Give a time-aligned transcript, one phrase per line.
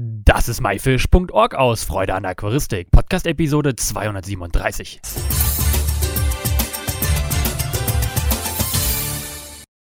[0.00, 5.00] Das ist myfish.org aus Freude an Aquaristik, Podcast-Episode 237.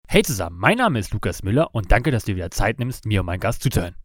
[0.08, 3.20] Hey zusammen, mein Name ist Lukas Müller und danke, dass du wieder Zeit nimmst, mir
[3.20, 3.96] und meinen Gast zuzuhören.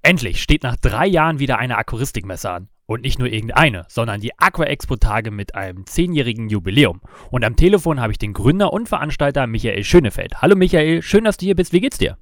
[0.00, 2.68] Endlich steht nach drei Jahren wieder eine Aquaristikmesse an.
[2.86, 7.02] Und nicht nur irgendeine, sondern die Aqua Expo Tage mit einem zehnjährigen Jubiläum.
[7.30, 10.40] Und am Telefon habe ich den Gründer und Veranstalter Michael Schönefeld.
[10.40, 11.74] Hallo Michael, schön, dass du hier bist.
[11.74, 12.16] Wie geht's dir?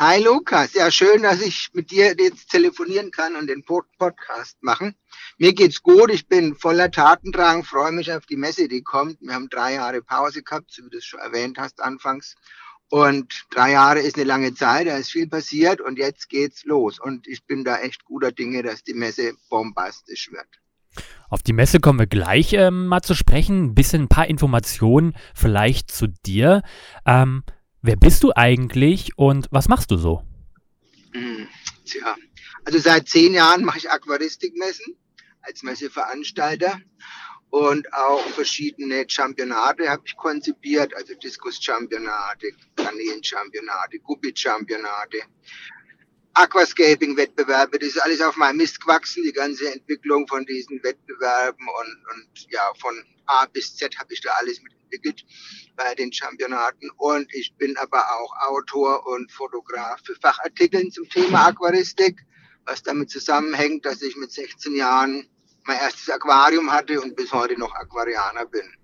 [0.00, 4.94] Hi Lukas, ja schön, dass ich mit dir jetzt telefonieren kann und den Podcast machen.
[5.38, 9.20] Mir geht's gut, ich bin voller Tatendrang, freue mich auf die Messe, die kommt.
[9.20, 12.36] Wir haben drei Jahre Pause gehabt, so wie du es schon erwähnt hast anfangs.
[12.88, 17.00] Und drei Jahre ist eine lange Zeit, da ist viel passiert und jetzt geht's los.
[17.00, 20.46] Und ich bin da echt guter Dinge, dass die Messe bombastisch wird.
[21.28, 23.64] Auf die Messe kommen wir gleich ähm, mal zu sprechen.
[23.64, 26.62] Ein bisschen ein paar Informationen vielleicht zu dir.
[27.04, 27.42] Ähm,
[27.80, 30.24] Wer bist du eigentlich und was machst du so?
[31.12, 31.46] Hm,
[31.84, 32.16] tja,
[32.64, 34.96] also seit zehn Jahren mache ich Aquaristikmessen
[35.42, 36.80] als Messeveranstalter
[37.50, 45.22] und auch verschiedene Championate habe ich konzipiert, also Diskus-Championate, Garnelen-Championate, Guppy-Championate,
[46.34, 52.04] Aquascaping-Wettbewerbe, das ist alles auf meinem Mist gewachsen, die ganze Entwicklung von diesen Wettbewerben und,
[52.12, 52.94] und ja, von
[53.26, 55.24] A bis Z habe ich da alles mit entwickelt
[55.78, 56.90] bei den Championaten.
[56.96, 62.20] Und ich bin aber auch Autor und Fotograf für Fachartikeln zum Thema Aquaristik,
[62.66, 65.26] was damit zusammenhängt, dass ich mit 16 Jahren
[65.64, 68.74] mein erstes Aquarium hatte und bis heute noch Aquarianer bin.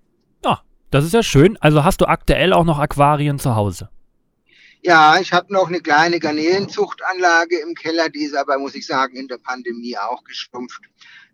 [0.43, 1.57] Ja, das ist ja schön.
[1.57, 3.89] Also hast du aktuell auch noch Aquarien zu Hause?
[4.81, 9.15] Ja, ich habe noch eine kleine Garnelenzuchtanlage im Keller, die ist aber, muss ich sagen,
[9.15, 10.81] in der Pandemie auch geschrumpft,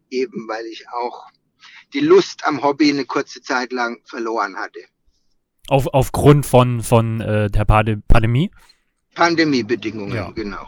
[0.10, 1.28] eben weil ich auch
[1.94, 4.80] die Lust am Hobby eine kurze Zeit lang verloren hatte.
[5.72, 8.52] Auf, aufgrund von, von äh, der Pandemie?
[9.16, 10.30] Pandemiebedingungen, ja.
[10.32, 10.68] genau.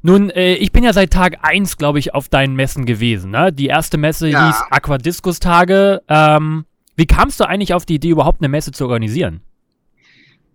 [0.00, 3.32] Nun, äh, ich bin ja seit Tag 1, glaube ich, auf deinen Messen gewesen.
[3.32, 3.52] Ne?
[3.52, 4.46] Die erste Messe ja.
[4.46, 6.00] hieß Aquadiskus-Tage.
[6.08, 9.42] Ähm, wie kamst du eigentlich auf die Idee, überhaupt eine Messe zu organisieren?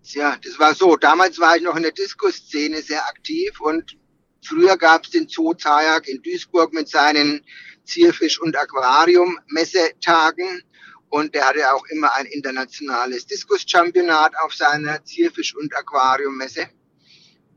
[0.03, 0.98] Tja, das war so.
[0.98, 3.96] Damals war ich noch in der Diskus-Szene sehr aktiv und
[4.44, 7.42] früher gab es den Zoo Zajak in Duisburg mit seinen
[7.84, 10.64] Zierfisch- und Aquarium-Messetagen.
[11.12, 16.70] Und er hatte auch immer ein internationales Diskus-Championat auf seiner Zierfisch- und Aquarium-Messe.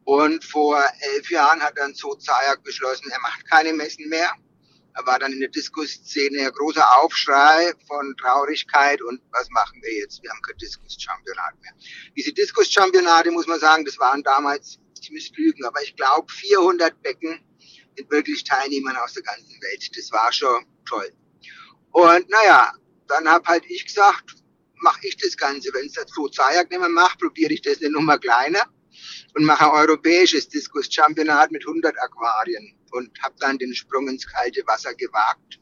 [0.02, 0.84] Und vor
[1.14, 4.28] elf Jahren hat dann Zoo Zayak beschlossen, er macht keine Messen mehr.
[4.96, 10.00] Er war dann in der Diskus-Szene ein großer Aufschrei von Traurigkeit und was machen wir
[10.00, 10.20] jetzt?
[10.24, 11.72] Wir haben kein Diskus-Championat mehr.
[12.16, 17.00] Diese Diskus-Championate, muss man sagen, das waren damals, ich müsste lügen, aber ich glaube 400
[17.02, 17.40] Becken
[17.96, 19.96] mit wirklich Teilnehmern aus der ganzen Welt.
[19.96, 21.12] Das war schon toll.
[21.92, 22.72] Und naja,
[23.08, 24.36] dann habe halt ich gesagt,
[24.76, 25.70] mache ich das Ganze.
[25.72, 28.62] Wenn es dazu Zajak nicht mehr macht, probiere ich das eine Nummer kleiner
[29.34, 34.62] und mache ein europäisches Diskus-Championat mit 100 Aquarien und habe dann den Sprung ins kalte
[34.66, 35.58] Wasser gewagt.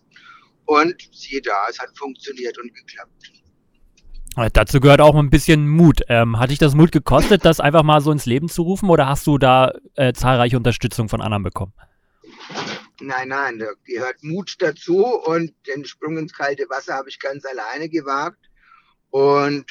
[0.67, 3.33] Und siehe da, es hat funktioniert und geklappt.
[4.55, 6.01] Dazu gehört auch ein bisschen Mut.
[6.09, 9.07] Ähm, hat dich das Mut gekostet, das einfach mal so ins Leben zu rufen oder
[9.07, 11.75] hast du da äh, zahlreiche Unterstützung von anderen bekommen?
[13.05, 17.45] Nein, nein, da gehört Mut dazu und den Sprung ins kalte Wasser habe ich ganz
[17.45, 18.39] alleine gewagt
[19.11, 19.65] und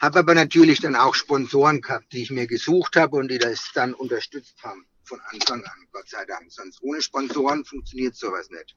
[0.00, 3.72] habe aber natürlich dann auch Sponsoren gehabt, die ich mir gesucht habe und die das
[3.74, 6.44] dann unterstützt haben von Anfang an, Gott sei Dank.
[6.48, 8.76] Sonst ohne Sponsoren funktioniert sowas nicht.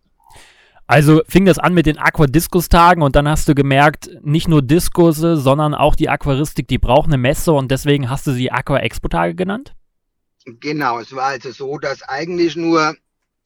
[0.88, 5.38] Also fing das an mit den Aquadiskus-Tagen und dann hast du gemerkt, nicht nur Diskusse,
[5.38, 9.76] sondern auch die Aquaristik, die braucht eine Messe und deswegen hast du sie Aqua-Expo-Tage genannt?
[10.46, 12.96] Genau, es war also so, dass eigentlich nur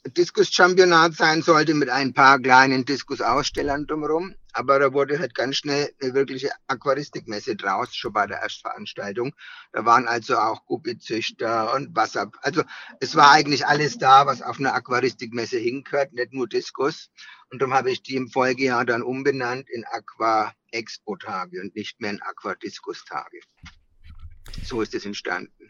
[0.07, 4.33] Diskus-Championat sein sollte mit ein paar kleinen Diskus-Ausstellern drumherum.
[4.51, 9.33] Aber da wurde halt ganz schnell eine wirkliche Aquaristikmesse draus, schon bei der Erstveranstaltung.
[9.71, 12.31] Da waren also auch Guppizüchter und Wasser.
[12.41, 12.63] Also
[12.99, 17.11] es war eigentlich alles da, was auf einer Aquaristikmesse hingehört, nicht nur Diskus.
[17.51, 22.01] Und darum habe ich die im Folgejahr dann umbenannt in Aqua Expo Tage und nicht
[22.01, 23.39] mehr in Aqua Diskus Tage.
[24.63, 25.60] So ist es entstanden.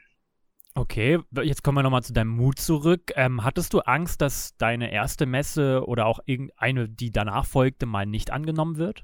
[0.73, 3.11] Okay, jetzt kommen wir nochmal zu deinem Mut zurück.
[3.15, 8.05] Ähm, hattest du Angst, dass deine erste Messe oder auch irgendeine, die danach folgte, mal
[8.05, 9.03] nicht angenommen wird?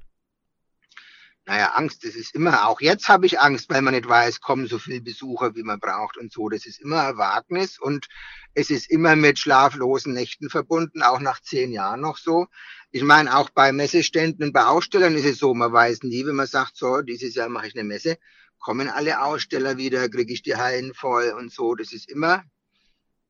[1.46, 4.68] Naja, Angst, das ist immer, auch jetzt habe ich Angst, weil man nicht weiß, kommen
[4.68, 6.50] so viele Besucher, wie man braucht und so.
[6.50, 8.08] Das ist immer ein Wagnis und
[8.54, 12.48] es ist immer mit schlaflosen Nächten verbunden, auch nach zehn Jahren noch so.
[12.92, 16.36] Ich meine, auch bei Messeständen und bei Ausstellern ist es so, man weiß nie, wenn
[16.36, 18.18] man sagt, so, dieses Jahr mache ich eine Messe,
[18.60, 21.76] kommen alle Aussteller wieder, kriege ich die Hallen voll und so.
[21.76, 22.44] Das ist immer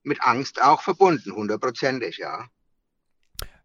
[0.04, 2.48] mit Angst auch verbunden, hundertprozentig, ja.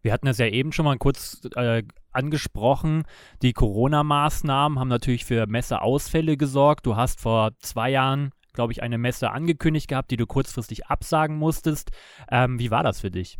[0.01, 3.03] Wir hatten es ja eben schon mal kurz äh, angesprochen.
[3.41, 6.85] Die Corona-Maßnahmen haben natürlich für Messeausfälle gesorgt.
[6.85, 11.35] Du hast vor zwei Jahren glaube ich, eine Messe angekündigt gehabt, die du kurzfristig absagen
[11.35, 11.91] musstest.
[12.29, 13.37] Ähm, wie war das für dich?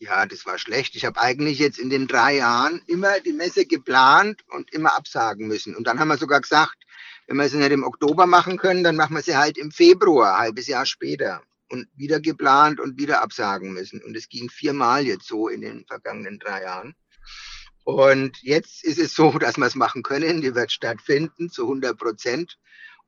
[0.00, 0.94] Ja, das war schlecht.
[0.94, 5.48] Ich habe eigentlich jetzt in den drei Jahren immer die Messe geplant und immer absagen
[5.48, 5.74] müssen.
[5.74, 6.76] Und dann haben wir sogar gesagt,
[7.26, 10.34] wenn wir sie nicht im Oktober machen können, dann machen wir sie halt im Februar,
[10.34, 11.42] ein halbes Jahr später.
[11.68, 14.00] Und wieder geplant und wieder absagen müssen.
[14.02, 16.94] Und es ging viermal jetzt so in den vergangenen drei Jahren.
[17.84, 20.42] Und jetzt ist es so, dass wir es machen können.
[20.42, 22.56] Die wird stattfinden zu 100 Prozent.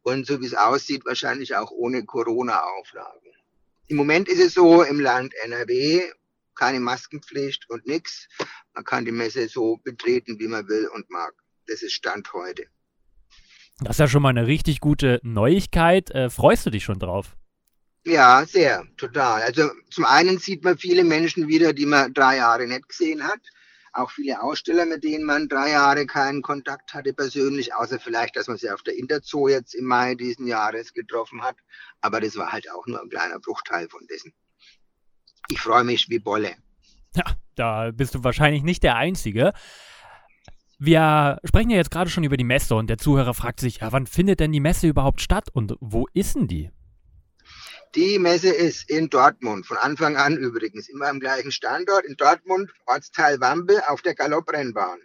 [0.03, 3.31] Und so wie es aussieht, wahrscheinlich auch ohne Corona-Auflagen.
[3.87, 6.11] Im Moment ist es so im Land NRW
[6.55, 8.29] keine Maskenpflicht und nichts.
[8.75, 11.35] Man kann die Messe so betreten, wie man will und mag.
[11.67, 12.67] Das ist Stand heute.
[13.81, 16.11] Das ist ja schon mal eine richtig gute Neuigkeit.
[16.11, 17.37] Äh, freust du dich schon drauf?
[18.05, 19.43] Ja, sehr, total.
[19.43, 23.41] Also zum einen sieht man viele Menschen wieder, die man drei Jahre nicht gesehen hat.
[23.93, 28.47] Auch viele Aussteller, mit denen man drei Jahre keinen Kontakt hatte persönlich, außer vielleicht, dass
[28.47, 31.57] man sie auf der Interzoo jetzt im Mai diesen Jahres getroffen hat.
[32.01, 34.33] Aber das war halt auch nur ein kleiner Bruchteil von dessen.
[35.51, 36.55] Ich freue mich wie Bolle.
[37.15, 37.25] Ja,
[37.57, 39.53] da bist du wahrscheinlich nicht der Einzige.
[40.79, 43.93] Wir sprechen ja jetzt gerade schon über die Messe und der Zuhörer fragt sich, ja,
[43.93, 46.71] wann findet denn die Messe überhaupt statt und wo ist denn die?
[47.97, 52.71] Die Messe ist in Dortmund, von Anfang an übrigens, immer am gleichen Standort, in Dortmund,
[52.87, 55.01] Ortsteil Wambel, auf der Galopprennbahn.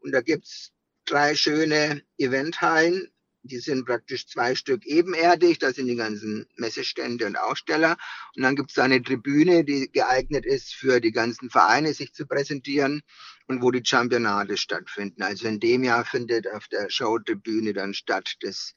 [0.00, 0.72] Und da gibt's
[1.04, 3.08] drei schöne Eventhallen,
[3.42, 7.96] die sind praktisch zwei Stück ebenerdig, da sind die ganzen Messestände und Aussteller.
[8.36, 12.26] Und dann gibt es eine Tribüne, die geeignet ist für die ganzen Vereine, sich zu
[12.26, 13.02] präsentieren
[13.48, 15.22] und wo die Championate stattfinden.
[15.22, 18.74] Also in dem Jahr findet auf der Showtribüne dann statt das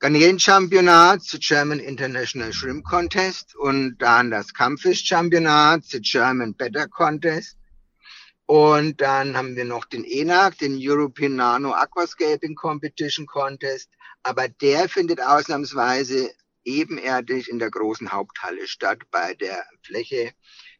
[0.00, 7.59] Garnelen-Championat, the German International Shrimp Contest und dann das Kampffisch-Championat, the German Better Contest
[8.50, 13.92] und dann haben wir noch den ENAC, den European Nano Aquascaping Competition Contest.
[14.24, 16.32] Aber der findet ausnahmsweise
[16.64, 20.32] ebenerdig in der großen Haupthalle statt, bei der Fläche,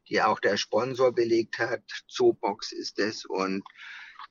[0.09, 1.85] die auch der Sponsor belegt hat.
[2.09, 3.25] Zoobox ist es.
[3.25, 3.63] Und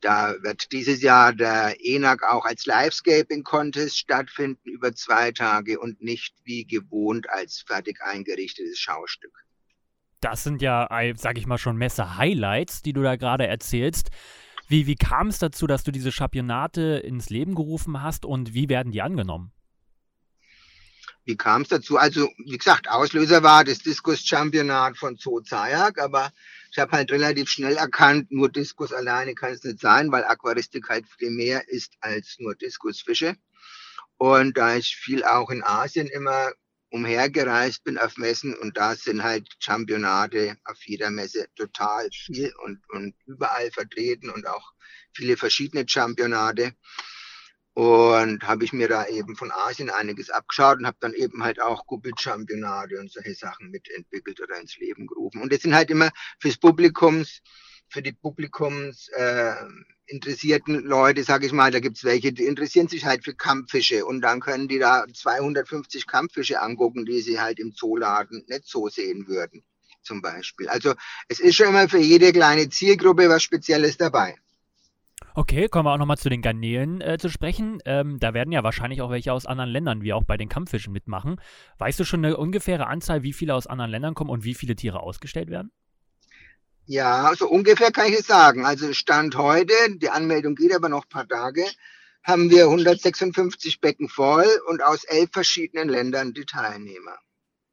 [0.01, 6.01] da wird dieses Jahr der ENAC auch als Livescaping Contest stattfinden über zwei Tage und
[6.01, 9.31] nicht wie gewohnt als fertig eingerichtetes Schaustück.
[10.21, 14.09] Das sind ja, sag ich mal, schon Messe-Highlights, die du da gerade erzählst.
[14.67, 18.69] Wie, wie kam es dazu, dass du diese Championate ins Leben gerufen hast und wie
[18.69, 19.51] werden die angenommen?
[21.25, 21.97] Wie kam es dazu?
[21.97, 26.31] Also, wie gesagt, Auslöser war das Diskus-Championat von Zoo Zayak, aber
[26.71, 30.87] ich habe halt relativ schnell erkannt, nur Diskus alleine kann es nicht sein, weil Aquaristik
[30.89, 33.35] halt viel mehr ist als nur Diskusfische.
[34.17, 36.51] Und da ich viel auch in Asien immer
[36.89, 42.79] umhergereist bin auf Messen und da sind halt Championate auf jeder Messe total viel und,
[42.89, 44.73] und überall vertreten und auch
[45.13, 46.73] viele verschiedene Championate.
[47.73, 51.61] Und habe ich mir da eben von Asien einiges abgeschaut und habe dann eben halt
[51.61, 55.41] auch Kuppelchampionate und solche Sachen mitentwickelt oder ins Leben gerufen.
[55.41, 56.09] Und das sind halt immer
[56.39, 57.41] fürs Publikums,
[57.89, 59.53] für die Publikums äh,
[60.05, 64.21] interessierten Leute, sage ich mal, da gibt's welche, die interessieren sich halt für Kampffische und
[64.21, 69.27] dann können die da 250 Kampffische angucken, die sie halt im Zooladen nicht so sehen
[69.27, 69.63] würden,
[70.01, 70.67] zum Beispiel.
[70.67, 70.93] Also
[71.27, 74.35] es ist schon immer für jede kleine Zielgruppe was Spezielles dabei.
[75.35, 77.79] Okay, kommen wir auch nochmal zu den Garnelen äh, zu sprechen.
[77.85, 80.91] Ähm, da werden ja wahrscheinlich auch welche aus anderen Ländern, wie auch bei den Kampffischen,
[80.91, 81.39] mitmachen.
[81.77, 84.75] Weißt du schon eine ungefähre Anzahl, wie viele aus anderen Ländern kommen und wie viele
[84.75, 85.71] Tiere ausgestellt werden?
[86.91, 88.65] Ja, so ungefähr kann ich es sagen.
[88.65, 91.63] Also Stand heute, die Anmeldung geht aber noch ein paar Tage,
[92.23, 97.15] haben wir 156 Becken voll und aus elf verschiedenen Ländern die Teilnehmer.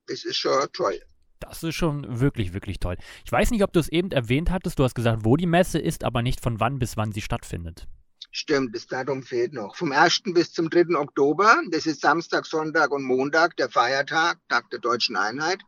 [0.06, 1.00] Das ist schon toll.
[1.40, 2.98] Das ist schon wirklich, wirklich toll.
[3.24, 4.78] Ich weiß nicht, ob du es eben erwähnt hattest.
[4.78, 7.86] Du hast gesagt, wo die Messe ist, aber nicht von wann bis wann sie stattfindet.
[8.32, 9.76] Stimmt, das Datum fehlt noch.
[9.76, 10.24] Vom 1.
[10.34, 10.94] bis zum 3.
[10.94, 15.60] Oktober, das ist Samstag, Sonntag und Montag, der Feiertag, Tag der Deutschen Einheit.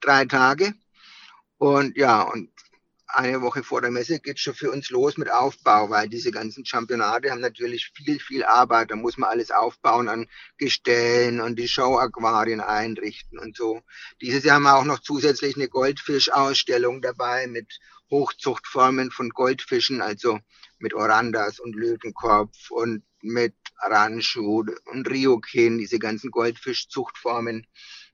[0.00, 0.72] Drei Tage.
[1.58, 2.50] Und ja, und
[3.08, 6.64] eine Woche vor der Messe geht schon für uns los mit Aufbau, weil diese ganzen
[6.64, 8.90] Championate haben natürlich viel, viel Arbeit.
[8.90, 10.26] Da muss man alles aufbauen an
[10.58, 13.82] Gestellen und die Show-Aquarien einrichten und so.
[14.20, 17.78] Dieses Jahr haben wir auch noch zusätzlich eine Goldfischausstellung dabei mit
[18.10, 20.38] Hochzuchtformen von Goldfischen, also
[20.78, 27.66] mit Orandas und Löwenkopf und mit Ranchu und Ryokin, diese ganzen Goldfischzuchtformen,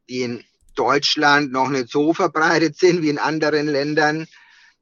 [0.09, 0.45] die in
[0.75, 4.27] Deutschland noch nicht so verbreitet sind wie in anderen Ländern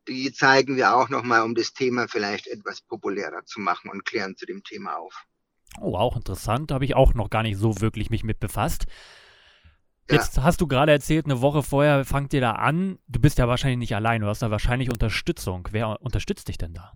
[0.09, 4.37] die zeigen wir auch nochmal, um das Thema vielleicht etwas populärer zu machen und klären
[4.37, 5.25] zu dem Thema auf.
[5.81, 6.71] Oh, auch interessant.
[6.71, 8.87] Da habe ich auch noch gar nicht so wirklich mich mit befasst.
[10.11, 10.43] Jetzt ja.
[10.43, 12.99] hast du gerade erzählt, eine Woche vorher fangt ihr da an.
[13.07, 15.69] Du bist ja wahrscheinlich nicht allein, du hast da wahrscheinlich Unterstützung.
[15.71, 16.93] Wer unterstützt dich denn da?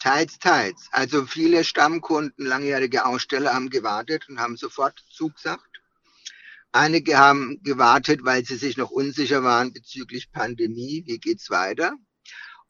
[0.00, 0.88] Teils, teils.
[0.90, 5.80] Also viele Stammkunden, langjährige Aussteller haben gewartet und haben sofort zugesagt.
[6.72, 11.04] Einige haben gewartet, weil sie sich noch unsicher waren bezüglich Pandemie.
[11.06, 11.92] Wie geht's weiter?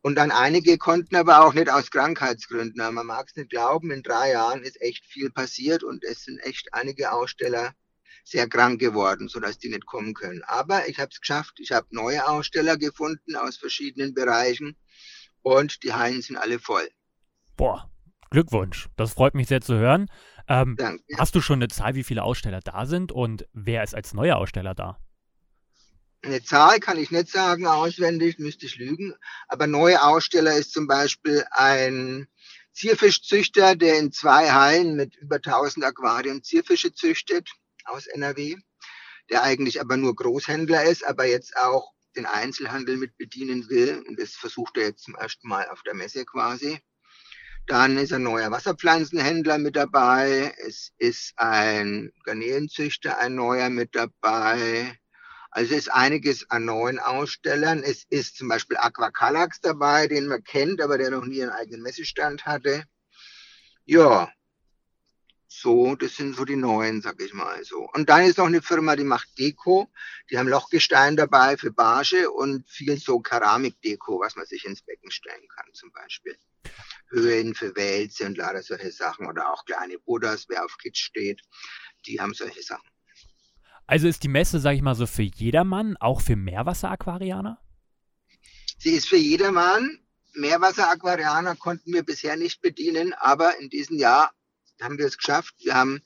[0.02, 2.94] Und dann einige konnten aber auch nicht aus Krankheitsgründen.
[2.94, 6.38] Man mag es nicht glauben, in drei Jahren ist echt viel passiert und es sind
[6.38, 7.74] echt einige Aussteller
[8.24, 10.42] sehr krank geworden, sodass die nicht kommen können.
[10.44, 11.58] Aber ich habe es geschafft.
[11.58, 14.76] Ich habe neue Aussteller gefunden aus verschiedenen Bereichen
[15.42, 16.88] und die Hallen sind alle voll.
[17.56, 17.90] Boah,
[18.30, 18.88] Glückwunsch.
[18.96, 20.06] Das freut mich sehr zu hören.
[20.48, 20.76] Ähm,
[21.16, 24.36] hast du schon eine Zahl, wie viele Aussteller da sind und wer ist als neuer
[24.36, 24.98] Aussteller da?
[26.22, 29.14] Eine Zahl kann ich nicht sagen auswendig, müsste ich lügen.
[29.48, 32.28] Aber neue Aussteller ist zum Beispiel ein
[32.72, 37.48] Zierfischzüchter, der in zwei Hallen mit über 1000 Aquarien Zierfische züchtet
[37.84, 38.56] aus NRW,
[39.30, 44.04] der eigentlich aber nur Großhändler ist, aber jetzt auch den Einzelhandel mit bedienen will.
[44.06, 46.80] Und das versucht er jetzt zum ersten Mal auf der Messe quasi.
[47.66, 50.54] Dann ist ein neuer Wasserpflanzenhändler mit dabei.
[50.66, 54.98] Es ist ein Garnelenzüchter, ein neuer mit dabei.
[55.50, 57.82] Also es ist einiges an neuen Ausstellern.
[57.82, 61.82] Es ist zum Beispiel Aquacalax dabei, den man kennt, aber der noch nie einen eigenen
[61.82, 62.84] Messestand hatte.
[63.84, 64.32] Ja,
[65.52, 67.88] so, das sind so die neuen, sag ich mal so.
[67.92, 69.90] Und dann ist noch eine Firma, die macht Deko.
[70.30, 75.10] Die haben Lochgestein dabei für Barge und viel so Keramikdeko, was man sich ins Becken
[75.10, 76.38] stellen kann, zum Beispiel.
[77.08, 81.42] Höhen für Wälze und lauter solche Sachen oder auch kleine Buddhas, wer auf Kitsch steht,
[82.06, 82.88] die haben solche Sachen.
[83.90, 87.60] Also ist die Messe, sag ich mal so, für jedermann, auch für Meerwasseraquarianer?
[88.78, 89.98] Sie ist für jedermann.
[90.34, 94.30] Meerwasseraquarianer konnten wir bisher nicht bedienen, aber in diesem Jahr
[94.80, 95.56] haben wir es geschafft.
[95.58, 96.02] Wir haben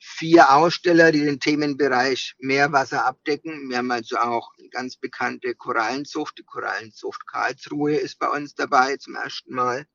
[0.00, 3.68] vier Aussteller, die den Themenbereich Meerwasser abdecken.
[3.68, 6.38] Wir haben also auch eine ganz bekannte Korallenzucht.
[6.38, 9.86] Die Korallenzucht Karlsruhe ist bei uns dabei zum ersten Mal.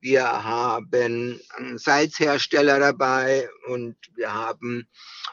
[0.00, 1.40] Wir haben
[1.76, 4.88] Salzhersteller dabei und wir haben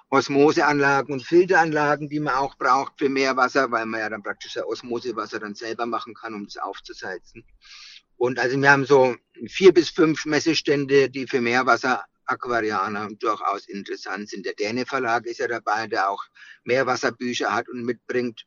[0.09, 4.65] Osmoseanlagen und Filteranlagen, die man auch braucht für Meerwasser, weil man ja dann praktisch das
[4.65, 7.45] Osmosewasser dann selber machen kann, um es aufzusalzen.
[8.17, 9.15] Und also wir haben so
[9.47, 14.45] vier bis fünf Messestände, die für Meerwasser Aquarianer durchaus interessant sind.
[14.45, 16.23] Der Däne Verlag ist ja dabei, der auch
[16.65, 18.45] Meerwasserbücher hat und mitbringt.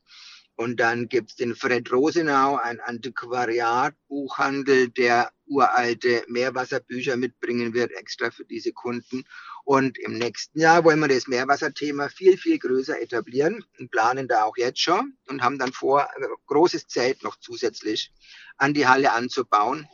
[0.60, 8.44] Und dann gibt's den Fred Rosenau, ein Antiquariat-Buchhandel, der uralte Meerwasserbücher mitbringen wird, extra für
[8.44, 9.24] diese Kunden.
[9.64, 14.44] Und im nächsten Jahr wollen wir das Meerwasserthema viel, viel größer etablieren und planen da
[14.44, 18.12] auch jetzt schon und haben dann vor, ein großes Zelt noch zusätzlich
[18.58, 19.88] an die Halle anzubauen,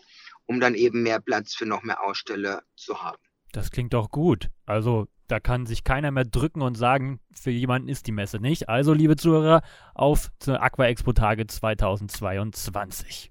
[0.46, 3.22] um dann eben mehr Platz für noch mehr Aussteller zu haben.
[3.52, 4.50] Das klingt doch gut.
[4.64, 8.68] Also da kann sich keiner mehr drücken und sagen, für jemanden ist die Messe nicht.
[8.68, 9.62] Also, liebe Zuhörer,
[9.94, 13.30] auf zur Aqua Expo Tage 2022.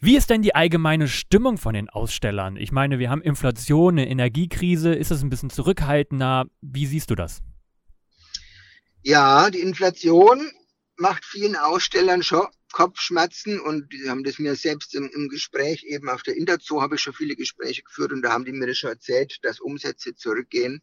[0.00, 2.56] Wie ist denn die allgemeine Stimmung von den Ausstellern?
[2.56, 4.94] Ich meine, wir haben Inflation, eine Energiekrise.
[4.94, 6.44] Ist es ein bisschen zurückhaltender?
[6.60, 7.42] Wie siehst du das?
[9.02, 10.50] Ja, die Inflation
[10.96, 16.08] macht vielen Ausstellern schon Kopfschmerzen und die haben das mir selbst im, im Gespräch eben
[16.08, 18.78] auf der Interzoo habe ich schon viele Gespräche geführt und da haben die mir das
[18.78, 20.82] schon erzählt, dass Umsätze zurückgehen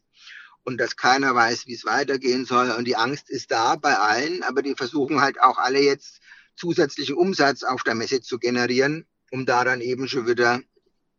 [0.64, 4.42] und dass keiner weiß, wie es weitergehen soll und die Angst ist da bei allen,
[4.42, 6.22] aber die versuchen halt auch alle jetzt
[6.56, 10.62] zusätzlichen Umsatz auf der Messe zu generieren, um da dann eben schon wieder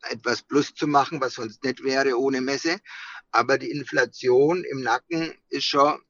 [0.10, 2.80] etwas Plus zu machen, was sonst nicht wäre ohne Messe.
[3.30, 6.02] Aber die Inflation im Nacken ist schon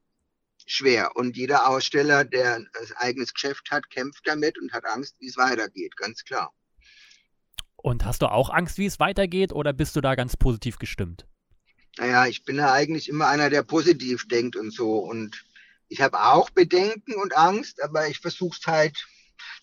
[0.66, 1.16] schwer.
[1.16, 5.36] Und jeder Aussteller, der ein eigenes Geschäft hat, kämpft damit und hat Angst, wie es
[5.36, 6.52] weitergeht, ganz klar.
[7.76, 11.26] Und hast du auch Angst, wie es weitergeht, oder bist du da ganz positiv gestimmt?
[11.98, 14.98] Naja, ich bin ja eigentlich immer einer, der positiv denkt und so.
[14.98, 15.44] Und
[15.88, 19.06] ich habe auch Bedenken und Angst, aber ich versuche es halt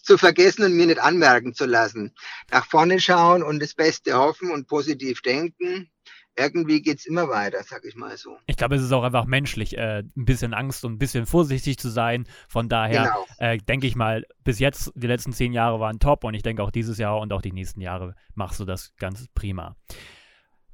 [0.04, 2.14] zu vergessen und mir nicht anmerken zu lassen.
[2.52, 5.90] Nach vorne schauen und das Beste hoffen und positiv denken.
[6.38, 8.38] Irgendwie geht's immer weiter, sag ich mal so.
[8.46, 11.78] Ich glaube, es ist auch einfach menschlich, äh, ein bisschen Angst und ein bisschen vorsichtig
[11.78, 12.26] zu sein.
[12.48, 13.26] Von daher genau.
[13.38, 16.64] äh, denke ich mal, bis jetzt, die letzten zehn Jahre waren top und ich denke
[16.64, 19.76] auch dieses Jahr und auch die nächsten Jahre machst du das ganz prima.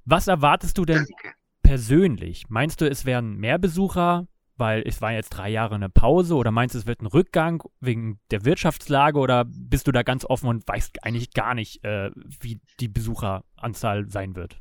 [0.05, 1.35] Was erwartest du denn Danke.
[1.63, 2.45] persönlich?
[2.49, 4.27] Meinst du, es werden mehr Besucher?
[4.57, 7.63] weil es war jetzt drei Jahre eine Pause oder meinst du, es wird ein Rückgang
[7.79, 12.11] wegen der Wirtschaftslage oder bist du da ganz offen und weißt eigentlich gar nicht, äh,
[12.15, 14.59] wie die Besucheranzahl sein wird?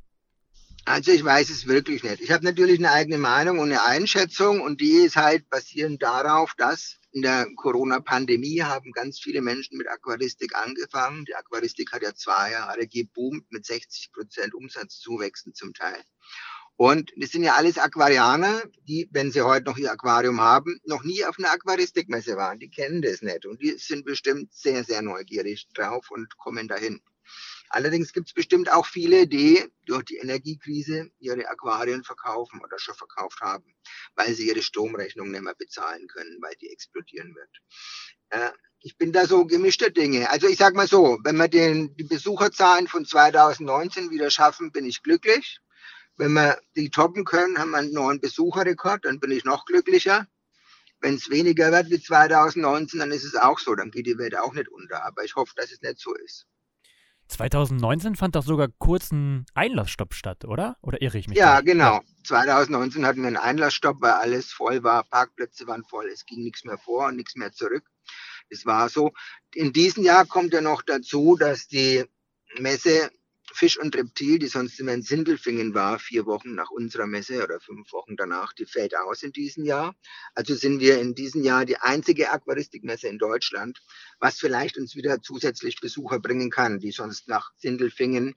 [0.88, 2.21] Also ich weiß es wirklich nicht.
[2.21, 6.55] Ich habe natürlich eine eigene Meinung und eine Einschätzung und die ist halt basierend darauf,
[6.57, 11.25] dass in der Corona-Pandemie haben ganz viele Menschen mit Aquaristik angefangen.
[11.25, 16.00] Die Aquaristik hat ja zwei Jahre geboomt mit 60 Prozent Umsatzzuwächsen zum Teil.
[16.76, 21.02] Und das sind ja alles Aquarianer, die, wenn sie heute noch ihr Aquarium haben, noch
[21.02, 22.61] nie auf einer Aquaristikmesse waren.
[22.61, 27.00] Die kennen das nicht und die sind bestimmt sehr, sehr neugierig drauf und kommen dahin.
[27.68, 32.94] Allerdings gibt es bestimmt auch viele, die durch die Energiekrise ihre Aquarien verkaufen oder schon
[32.94, 33.75] verkauft haben,
[34.14, 37.50] weil sie ihre Stromrechnung nicht mehr bezahlen können, weil die explodieren wird.
[38.30, 40.30] Äh, ich bin da so gemischter Dinge.
[40.30, 44.87] Also ich sag mal so, wenn wir den, die Besucherzahlen von 2019 wieder schaffen, bin
[44.87, 45.61] ich glücklich.
[46.16, 50.26] Wenn wir die toppen können, haben wir einen neuen Besucherrekord, dann bin ich noch glücklicher.
[51.00, 54.37] Wenn es weniger wird wie 2019, dann ist es auch so, dann geht die Welt
[54.37, 55.04] auch nicht unter.
[55.04, 56.46] Aber ich hoffe, dass es nicht so ist.
[57.28, 60.76] 2019 fand doch sogar kurz ein Einlassstopp statt, oder?
[60.83, 61.38] Oder irre ich mich?
[61.38, 61.61] Ja, da?
[61.61, 62.00] genau.
[62.25, 66.64] 2019 hatten wir einen Einlassstopp, weil alles voll war, Parkplätze waren voll, es ging nichts
[66.64, 67.85] mehr vor und nichts mehr zurück.
[68.50, 69.12] Das war so.
[69.54, 72.04] In diesem Jahr kommt ja noch dazu, dass die
[72.59, 73.11] Messe
[73.53, 77.61] Fisch und Reptil, die sonst immer in Sindelfingen war, vier Wochen nach unserer Messe oder
[77.61, 79.95] fünf Wochen danach, die fällt aus in diesem Jahr.
[80.35, 83.81] Also sind wir in diesem Jahr die einzige Aquaristikmesse in Deutschland,
[84.19, 88.35] was vielleicht uns wieder zusätzlich Besucher bringen kann, die sonst nach Sindelfingen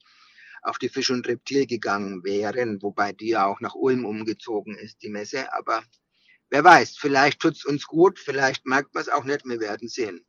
[0.62, 5.02] auf die Fisch und Reptil gegangen wären, wobei die ja auch nach Ulm umgezogen ist,
[5.02, 5.54] die Messe.
[5.54, 5.84] Aber
[6.50, 10.26] wer weiß, vielleicht tut's uns gut, vielleicht merkt man es auch nicht, wir werden sehen.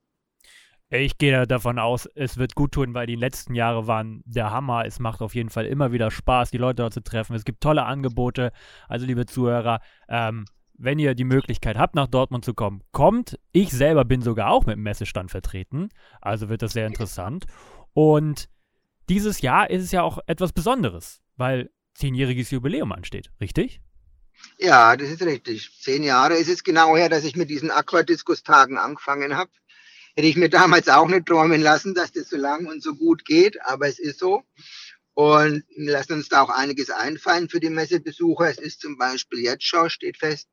[0.92, 4.84] Ich gehe davon aus, es wird gut tun, weil die letzten Jahre waren der Hammer.
[4.86, 7.36] Es macht auf jeden Fall immer wieder Spaß, die Leute dort zu treffen.
[7.36, 8.50] Es gibt tolle Angebote.
[8.88, 10.46] Also, liebe Zuhörer, ähm,
[10.80, 13.38] wenn ihr die Möglichkeit habt, nach Dortmund zu kommen, kommt.
[13.52, 15.90] Ich selber bin sogar auch mit dem Messestand vertreten.
[16.20, 17.44] Also wird das sehr interessant.
[17.92, 18.48] Und
[19.08, 23.80] dieses Jahr ist es ja auch etwas Besonderes, weil zehnjähriges Jubiläum ansteht, richtig?
[24.58, 25.70] Ja, das ist richtig.
[25.80, 29.50] Zehn Jahre ist es genau her, dass ich mit diesen Aquadiskus-Tagen angefangen habe.
[30.16, 33.24] Hätte ich mir damals auch nicht träumen lassen, dass das so lang und so gut
[33.24, 34.42] geht, aber es ist so.
[35.14, 38.48] Und lassen uns da auch einiges einfallen für die Messebesucher.
[38.48, 40.48] Es ist zum Beispiel jetzt schon, steht fest,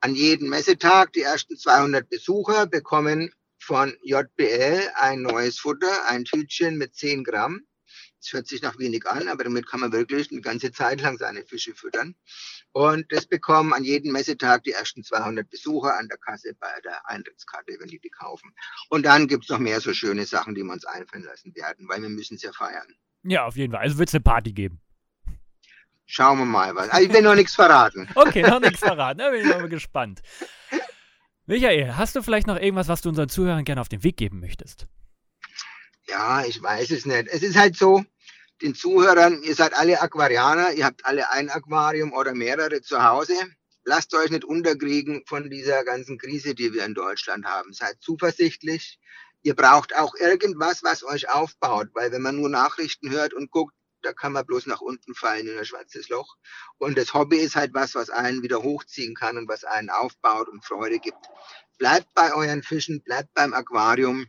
[0.00, 6.76] an jedem Messetag die ersten 200 Besucher bekommen von JBL ein neues Futter, ein Tütchen
[6.76, 7.62] mit 10 Gramm.
[8.24, 11.18] Das hört sich noch wenig an, aber damit kann man wirklich eine ganze Zeit lang
[11.18, 12.14] seine Fische füttern.
[12.72, 17.06] Und das bekommen an jedem Messetag die ersten 200 Besucher an der Kasse bei der
[17.06, 18.54] Eintrittskarte, wenn die die kaufen.
[18.88, 21.86] Und dann gibt es noch mehr so schöne Sachen, die wir uns einfallen lassen werden,
[21.86, 22.94] weil wir müssen es ja feiern.
[23.24, 23.82] Ja, auf jeden Fall.
[23.82, 24.80] Also wird es eine Party geben.
[26.06, 26.88] Schauen wir mal was.
[26.88, 28.08] Also ich will noch nichts verraten.
[28.14, 29.18] Okay, noch nichts verraten.
[29.18, 30.22] Da bin ich mal gespannt.
[31.44, 34.40] Michael, hast du vielleicht noch irgendwas, was du unseren Zuhörern gerne auf den Weg geben
[34.40, 34.86] möchtest?
[36.08, 37.28] Ja, ich weiß es nicht.
[37.28, 38.04] Es ist halt so,
[38.62, 43.34] den Zuhörern, ihr seid alle Aquarianer, ihr habt alle ein Aquarium oder mehrere zu Hause.
[43.84, 47.72] Lasst euch nicht unterkriegen von dieser ganzen Krise, die wir in Deutschland haben.
[47.72, 48.98] Seid zuversichtlich.
[49.42, 53.74] Ihr braucht auch irgendwas, was euch aufbaut, weil wenn man nur Nachrichten hört und guckt,
[54.00, 56.36] da kann man bloß nach unten fallen in ein schwarzes Loch.
[56.78, 60.48] Und das Hobby ist halt was, was einen wieder hochziehen kann und was einen aufbaut
[60.48, 61.26] und Freude gibt.
[61.78, 64.26] Bleibt bei euren Fischen, bleibt beim Aquarium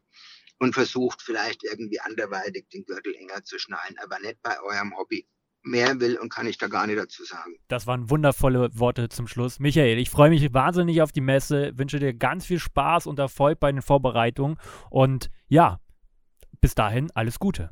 [0.60, 5.28] und versucht vielleicht irgendwie anderweitig den Gürtel enger zu schnallen, aber nicht bei eurem Hobby.
[5.68, 7.56] Mehr will und kann ich da gar nicht dazu sagen.
[7.68, 9.60] Das waren wundervolle Worte zum Schluss.
[9.60, 13.60] Michael, ich freue mich wahnsinnig auf die Messe, wünsche dir ganz viel Spaß und Erfolg
[13.60, 14.60] bei den Vorbereitungen
[14.92, 15.80] und ja,
[16.62, 17.72] bis dahin alles Gute.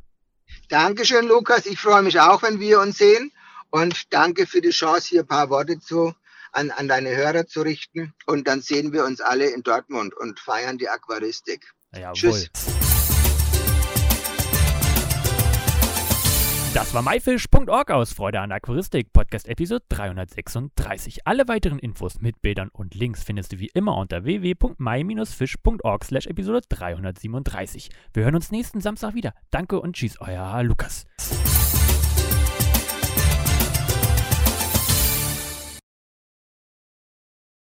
[0.69, 1.67] Dankeschön, Lukas.
[1.67, 3.31] Ich freue mich auch, wenn wir uns sehen
[3.69, 6.13] und danke für die Chance, hier ein paar Worte zu
[6.53, 8.13] an, an deine Hörer zu richten.
[8.25, 11.73] Und dann sehen wir uns alle in Dortmund und feiern die Aquaristik.
[11.93, 12.13] Jawohl.
[12.13, 12.72] Tschüss.
[16.73, 21.27] Das war myfish.org aus Freude an Aquaristik, Podcast Episode 336.
[21.27, 26.61] Alle weiteren Infos mit Bildern und Links findest du wie immer unter www.my-fish.org slash Episode
[26.67, 27.91] 337.
[28.13, 29.35] Wir hören uns nächsten Samstag wieder.
[29.51, 31.05] Danke und tschüss, euer Lukas.